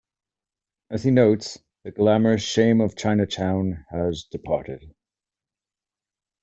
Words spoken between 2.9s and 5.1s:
Chinatown has departed".